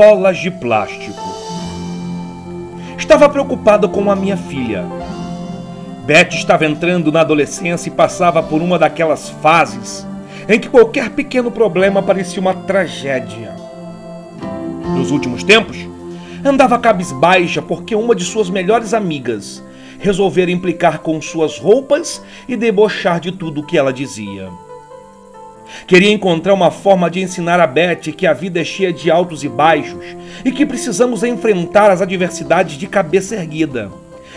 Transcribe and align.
bolas 0.00 0.38
de 0.38 0.50
plástico. 0.50 1.20
Estava 2.96 3.28
preocupado 3.28 3.86
com 3.86 4.10
a 4.10 4.16
minha 4.16 4.34
filha. 4.34 4.82
Beth 6.06 6.30
estava 6.30 6.64
entrando 6.64 7.12
na 7.12 7.20
adolescência 7.20 7.90
e 7.90 7.92
passava 7.92 8.42
por 8.42 8.62
uma 8.62 8.78
daquelas 8.78 9.28
fases 9.28 10.06
em 10.48 10.58
que 10.58 10.70
qualquer 10.70 11.10
pequeno 11.10 11.50
problema 11.50 12.02
parecia 12.02 12.40
uma 12.40 12.54
tragédia. 12.54 13.54
Nos 14.96 15.10
últimos 15.10 15.44
tempos, 15.44 15.76
andava 16.42 16.78
cabisbaixa 16.78 17.60
porque 17.60 17.94
uma 17.94 18.14
de 18.14 18.24
suas 18.24 18.48
melhores 18.48 18.94
amigas 18.94 19.62
resolvera 19.98 20.50
implicar 20.50 21.00
com 21.00 21.20
suas 21.20 21.58
roupas 21.58 22.24
e 22.48 22.56
debochar 22.56 23.20
de 23.20 23.32
tudo 23.32 23.60
o 23.60 23.66
que 23.66 23.76
ela 23.76 23.92
dizia. 23.92 24.48
Queria 25.86 26.12
encontrar 26.12 26.54
uma 26.54 26.70
forma 26.70 27.10
de 27.10 27.20
ensinar 27.20 27.60
a 27.60 27.66
Beth 27.66 28.12
que 28.16 28.26
a 28.26 28.32
vida 28.32 28.60
é 28.60 28.64
cheia 28.64 28.92
de 28.92 29.10
altos 29.10 29.44
e 29.44 29.48
baixos 29.48 29.98
e 30.44 30.52
que 30.52 30.66
precisamos 30.66 31.22
enfrentar 31.22 31.90
as 31.90 32.00
adversidades 32.00 32.76
de 32.76 32.86
cabeça 32.86 33.36
erguida, 33.36 33.90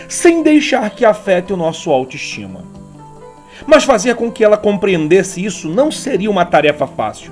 sem 0.07 0.41
deixar 0.41 0.89
que 0.89 1.05
afete 1.05 1.53
o 1.53 1.57
nosso 1.57 1.91
autoestima. 1.91 2.63
Mas 3.65 3.83
fazer 3.83 4.15
com 4.15 4.31
que 4.31 4.43
ela 4.43 4.57
compreendesse 4.57 5.43
isso 5.43 5.69
não 5.69 5.91
seria 5.91 6.29
uma 6.29 6.45
tarefa 6.45 6.87
fácil. 6.87 7.31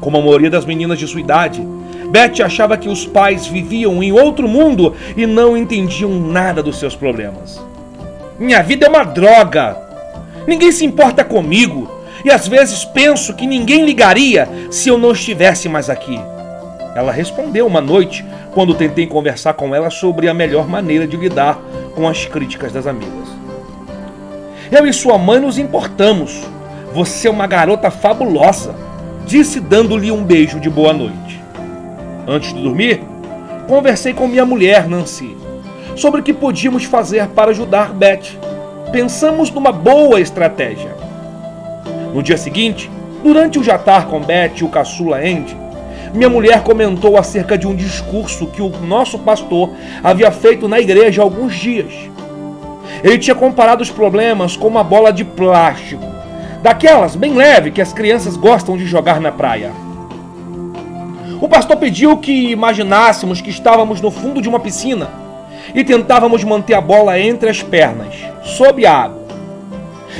Como 0.00 0.16
a 0.16 0.20
maioria 0.20 0.50
das 0.50 0.64
meninas 0.64 0.98
de 0.98 1.06
sua 1.06 1.20
idade, 1.20 1.66
Beth 2.10 2.42
achava 2.42 2.76
que 2.76 2.88
os 2.88 3.04
pais 3.06 3.46
viviam 3.46 4.02
em 4.02 4.12
outro 4.12 4.48
mundo 4.48 4.94
e 5.16 5.26
não 5.26 5.56
entendiam 5.56 6.10
nada 6.10 6.62
dos 6.62 6.78
seus 6.78 6.94
problemas. 6.94 7.60
Minha 8.38 8.62
vida 8.62 8.86
é 8.86 8.88
uma 8.88 9.04
droga. 9.04 9.76
Ninguém 10.46 10.70
se 10.70 10.84
importa 10.84 11.24
comigo 11.24 11.97
e 12.24 12.30
às 12.30 12.48
vezes 12.48 12.84
penso 12.84 13.34
que 13.34 13.46
ninguém 13.46 13.84
ligaria 13.84 14.48
se 14.70 14.88
eu 14.88 14.98
não 14.98 15.12
estivesse 15.12 15.68
mais 15.68 15.88
aqui. 15.88 16.18
Ela 16.94 17.12
respondeu 17.12 17.66
uma 17.66 17.80
noite 17.80 18.24
quando 18.52 18.74
tentei 18.74 19.06
conversar 19.06 19.54
com 19.54 19.74
ela 19.74 19.90
sobre 19.90 20.28
a 20.28 20.34
melhor 20.34 20.68
maneira 20.68 21.06
de 21.06 21.16
lidar 21.16 21.60
com 21.94 22.08
as 22.08 22.24
críticas 22.26 22.72
das 22.72 22.86
amigas. 22.86 23.28
Eu 24.70 24.86
e 24.86 24.92
sua 24.92 25.16
mãe 25.16 25.40
nos 25.40 25.58
importamos. 25.58 26.42
Você 26.92 27.28
é 27.28 27.30
uma 27.30 27.46
garota 27.46 27.90
fabulosa, 27.90 28.74
disse 29.26 29.60
dando-lhe 29.60 30.10
um 30.10 30.24
beijo 30.24 30.58
de 30.58 30.68
boa 30.68 30.92
noite. 30.92 31.40
Antes 32.26 32.52
de 32.52 32.62
dormir, 32.62 33.00
conversei 33.66 34.12
com 34.12 34.26
minha 34.26 34.44
mulher, 34.44 34.88
Nancy, 34.88 35.36
sobre 35.94 36.20
o 36.20 36.24
que 36.24 36.32
podíamos 36.32 36.84
fazer 36.84 37.26
para 37.28 37.50
ajudar 37.50 37.92
Beth. 37.92 38.38
Pensamos 38.90 39.50
numa 39.50 39.70
boa 39.72 40.20
estratégia. 40.20 40.94
No 42.14 42.22
dia 42.22 42.36
seguinte, 42.36 42.90
durante 43.22 43.58
o 43.58 43.64
jantar 43.64 44.06
com 44.06 44.20
Beth 44.20 44.52
e 44.60 44.64
o 44.64 44.68
caçula 44.68 45.18
Andy, 45.18 45.56
minha 46.14 46.28
mulher 46.28 46.62
comentou 46.62 47.18
acerca 47.18 47.58
de 47.58 47.66
um 47.66 47.74
discurso 47.74 48.46
que 48.46 48.62
o 48.62 48.70
nosso 48.80 49.18
pastor 49.18 49.70
havia 50.02 50.30
feito 50.30 50.66
na 50.68 50.80
igreja 50.80 51.20
há 51.20 51.24
alguns 51.24 51.54
dias. 51.54 51.92
Ele 53.04 53.18
tinha 53.18 53.34
comparado 53.34 53.82
os 53.82 53.90
problemas 53.90 54.56
com 54.56 54.66
uma 54.66 54.82
bola 54.82 55.12
de 55.12 55.24
plástico, 55.24 56.02
daquelas 56.62 57.14
bem 57.14 57.34
leve 57.34 57.70
que 57.70 57.82
as 57.82 57.92
crianças 57.92 58.36
gostam 58.36 58.76
de 58.76 58.86
jogar 58.86 59.20
na 59.20 59.30
praia. 59.30 59.70
O 61.40 61.48
pastor 61.48 61.76
pediu 61.76 62.16
que 62.16 62.50
imaginássemos 62.50 63.40
que 63.40 63.50
estávamos 63.50 64.00
no 64.00 64.10
fundo 64.10 64.42
de 64.42 64.48
uma 64.48 64.58
piscina 64.58 65.08
e 65.74 65.84
tentávamos 65.84 66.42
manter 66.42 66.74
a 66.74 66.80
bola 66.80 67.18
entre 67.20 67.48
as 67.48 67.62
pernas, 67.62 68.14
sob 68.42 68.84
a 68.84 68.92
água. 68.92 69.22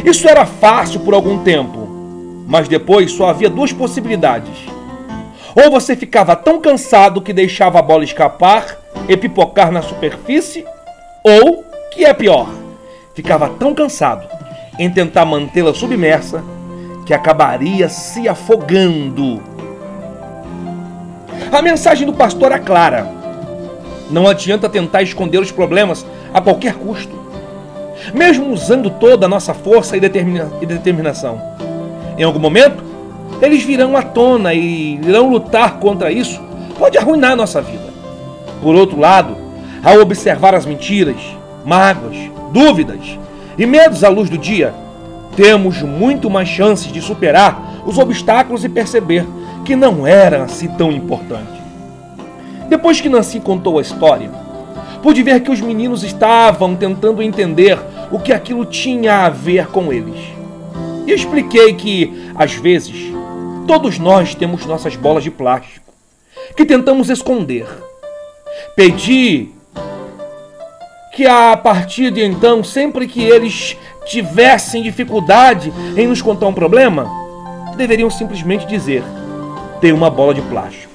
Isso 0.04 0.28
era 0.28 0.46
fácil 0.46 1.00
por 1.00 1.14
algum 1.14 1.38
tempo, 1.38 1.77
mas 2.48 2.66
depois 2.66 3.12
só 3.12 3.28
havia 3.28 3.50
duas 3.50 3.72
possibilidades. 3.72 4.66
Ou 5.54 5.70
você 5.70 5.94
ficava 5.94 6.34
tão 6.34 6.60
cansado 6.60 7.20
que 7.20 7.32
deixava 7.32 7.78
a 7.78 7.82
bola 7.82 8.02
escapar 8.02 8.78
e 9.06 9.16
pipocar 9.16 9.70
na 9.70 9.82
superfície, 9.82 10.64
ou, 11.22 11.62
que 11.92 12.06
é 12.06 12.14
pior, 12.14 12.48
ficava 13.14 13.50
tão 13.50 13.74
cansado 13.74 14.26
em 14.78 14.88
tentar 14.88 15.26
mantê-la 15.26 15.74
submersa 15.74 16.42
que 17.04 17.12
acabaria 17.12 17.88
se 17.90 18.26
afogando. 18.26 19.42
A 21.52 21.60
mensagem 21.60 22.06
do 22.06 22.14
pastor 22.14 22.52
é 22.52 22.58
clara. 22.58 23.06
Não 24.10 24.26
adianta 24.26 24.70
tentar 24.70 25.02
esconder 25.02 25.38
os 25.38 25.52
problemas 25.52 26.06
a 26.32 26.40
qualquer 26.40 26.74
custo 26.74 27.18
mesmo 28.14 28.52
usando 28.52 28.90
toda 28.90 29.26
a 29.26 29.28
nossa 29.28 29.52
força 29.52 29.96
e, 29.96 30.00
determina 30.00 30.44
determinação. 30.60 31.40
Em 32.18 32.24
algum 32.24 32.40
momento, 32.40 32.82
eles 33.40 33.62
virão 33.62 33.96
à 33.96 34.02
tona 34.02 34.52
e 34.52 34.96
irão 34.96 35.30
lutar 35.30 35.78
contra 35.78 36.10
isso, 36.10 36.40
pode 36.76 36.98
arruinar 36.98 37.36
nossa 37.36 37.62
vida. 37.62 37.88
Por 38.60 38.74
outro 38.74 38.98
lado, 38.98 39.36
ao 39.84 40.00
observar 40.00 40.54
as 40.54 40.66
mentiras, 40.66 41.16
mágoas, 41.64 42.16
dúvidas 42.52 43.18
e 43.56 43.64
medos 43.64 44.02
à 44.02 44.08
luz 44.08 44.28
do 44.28 44.36
dia, 44.36 44.74
temos 45.36 45.80
muito 45.80 46.28
mais 46.28 46.48
chances 46.48 46.90
de 46.90 47.00
superar 47.00 47.82
os 47.86 47.96
obstáculos 47.96 48.64
e 48.64 48.68
perceber 48.68 49.24
que 49.64 49.76
não 49.76 50.04
era 50.04 50.42
assim 50.42 50.66
tão 50.68 50.90
importante. 50.90 51.62
Depois 52.68 53.00
que 53.00 53.08
Nancy 53.08 53.38
contou 53.38 53.78
a 53.78 53.82
história, 53.82 54.30
pude 55.02 55.22
ver 55.22 55.40
que 55.40 55.50
os 55.52 55.60
meninos 55.60 56.02
estavam 56.02 56.74
tentando 56.74 57.22
entender 57.22 57.78
o 58.10 58.18
que 58.18 58.32
aquilo 58.32 58.64
tinha 58.64 59.26
a 59.26 59.30
ver 59.30 59.68
com 59.68 59.92
eles. 59.92 60.37
E 61.08 61.14
expliquei 61.14 61.72
que, 61.72 62.30
às 62.34 62.52
vezes, 62.52 62.94
todos 63.66 63.98
nós 63.98 64.34
temos 64.34 64.66
nossas 64.66 64.94
bolas 64.94 65.24
de 65.24 65.30
plástico 65.30 65.90
que 66.54 66.66
tentamos 66.66 67.08
esconder. 67.08 67.66
Pedi 68.76 69.48
que 71.14 71.26
a 71.26 71.56
partir 71.56 72.10
de 72.10 72.22
então, 72.22 72.62
sempre 72.62 73.08
que 73.08 73.24
eles 73.24 73.74
tivessem 74.04 74.82
dificuldade 74.82 75.72
em 75.96 76.06
nos 76.06 76.20
contar 76.20 76.46
um 76.46 76.52
problema, 76.52 77.10
deveriam 77.74 78.10
simplesmente 78.10 78.66
dizer: 78.66 79.02
tem 79.80 79.92
uma 79.92 80.10
bola 80.10 80.34
de 80.34 80.42
plástico. 80.42 80.92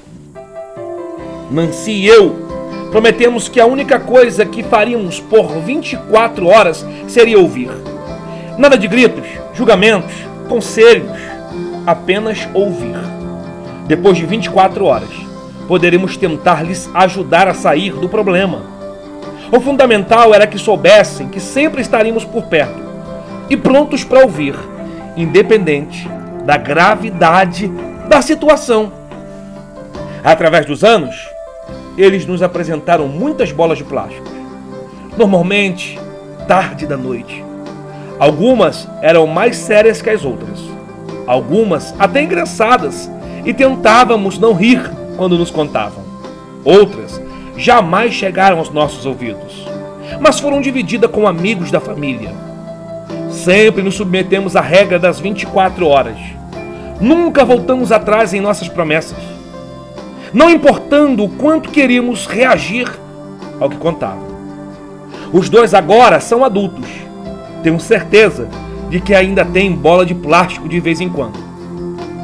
Nancy 1.50 1.92
e 1.92 2.06
eu 2.06 2.44
Prometemos 2.92 3.50
que 3.50 3.60
a 3.60 3.66
única 3.66 4.00
coisa 4.00 4.46
que 4.46 4.62
faríamos 4.62 5.20
por 5.20 5.48
24 5.62 6.46
horas 6.46 6.86
seria 7.08 7.40
ouvir. 7.40 7.72
Nada 8.58 8.78
de 8.78 8.88
gritos, 8.88 9.26
julgamentos, 9.54 10.14
conselhos, 10.48 11.18
apenas 11.88 12.48
ouvir. 12.54 12.96
Depois 13.88 14.18
de 14.18 14.26
24 14.26 14.86
horas, 14.86 15.10
poderemos 15.68 16.16
tentar 16.18 16.64
lhes 16.64 16.90
ajudar 16.94 17.48
a 17.48 17.54
sair 17.54 17.94
do 17.94 18.08
problema. 18.08 18.62
O 19.52 19.60
fundamental 19.60 20.34
era 20.34 20.48
que 20.48 20.58
soubessem 20.58 21.30
que 21.30 21.40
sempre 21.40 21.82
estaríamos 21.82 22.24
por 22.26 22.44
perto 22.44 22.82
e 23.50 23.58
prontos 23.58 24.04
para 24.04 24.24
ouvir, 24.24 24.56
independente 25.18 26.08
da 26.46 26.58
gravidade 26.58 27.68
da 28.08 28.22
situação. 28.22 28.92
Através 30.24 30.66
dos 30.66 30.84
anos, 30.84 31.28
eles 31.98 32.26
nos 32.26 32.42
apresentaram 32.42 33.08
muitas 33.08 33.52
bolas 33.52 33.78
de 33.78 33.84
plástico. 33.84 34.32
Normalmente, 35.18 36.00
tarde 36.48 36.86
da 36.86 36.98
noite. 36.98 37.44
Algumas 38.20 38.88
eram 39.02 39.28
mais 39.28 39.58
sérias 39.58 40.02
que 40.02 40.10
as 40.10 40.24
outras. 40.24 40.60
Algumas 41.26 41.94
até 42.00 42.22
engraçadas 42.22 43.10
e 43.46 43.54
tentávamos 43.54 44.38
não 44.38 44.54
rir 44.54 44.92
quando 45.18 45.38
nos 45.38 45.52
contavam. 45.52 46.04
Outras 46.64 47.22
jamais 47.58 48.14
chegaram 48.14 48.60
aos 48.60 48.70
nossos 48.70 49.06
ouvidos, 49.06 49.68
mas 50.20 50.40
foram 50.40 50.62
divididas 50.62 51.12
com 51.12 51.28
amigos 51.28 51.72
da 51.72 51.80
família. 51.80 52.32
Sempre 53.30 53.82
nos 53.82 53.96
submetemos 53.96 54.56
à 54.56 54.62
regra 54.62 55.00
das 55.00 55.20
24 55.20 55.88
horas. 55.88 56.18
Nunca 57.02 57.44
voltamos 57.44 57.92
atrás 57.92 58.34
em 58.34 58.40
nossas 58.40 58.70
promessas 58.70 59.34
não 60.34 60.50
importando 60.50 61.24
o 61.24 61.30
quanto 61.30 61.70
queríamos 61.70 62.26
reagir 62.26 62.92
ao 63.60 63.70
que 63.70 63.78
contava. 63.78 64.34
Os 65.32 65.48
dois 65.48 65.76
agora 65.76 66.20
são 66.20 66.44
adultos. 66.44 66.88
Tenho 67.64 67.80
certeza 67.80 68.48
de 68.90 69.00
que 69.00 69.16
ainda 69.16 69.44
tem 69.44 69.72
bola 69.72 70.06
de 70.06 70.14
plástico 70.14 70.70
de 70.70 70.80
vez 70.80 71.02
em 71.02 71.10
quando. 71.10 71.40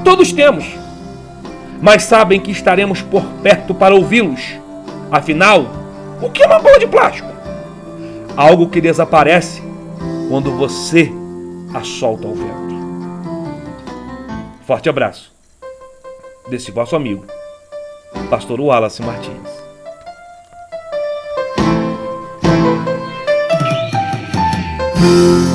Todos 0.04 0.32
temos. 0.32 0.66
Mas 1.82 2.04
sabem 2.04 2.40
que 2.40 2.52
estaremos 2.52 3.02
por 3.02 3.24
perto 3.42 3.74
para 3.74 3.96
ouvi-los. 3.96 4.60
Afinal, 5.10 5.66
o 6.22 6.30
que 6.30 6.44
é 6.44 6.46
uma 6.46 6.60
bola 6.60 6.78
de 6.78 6.86
plástico? 6.86 7.30
Algo 8.36 8.70
que 8.70 8.82
desaparece 8.82 9.64
quando 10.30 10.52
você 10.52 11.12
a 11.74 11.84
solta 11.84 12.28
ao 12.28 12.36
vento. 12.36 12.60
Forte 14.68 14.90
abraço 14.90 15.32
desse 16.48 16.72
vosso 16.72 16.96
amigo 16.96 17.26
Pastor 18.30 18.60
Wallace 18.60 19.02
Martins. 19.02 19.69
oh. 25.02 25.50